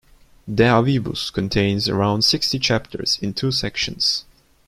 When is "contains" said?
1.31-1.87